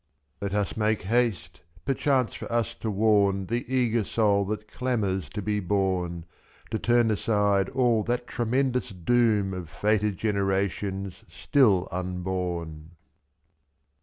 [0.41, 5.43] Let us make haste, perchance for us to warn The eager soul that clamours to
[5.43, 6.25] be born,
[6.71, 12.95] I'f^To turn aside all that tremendous doom Of fated generations still unborn.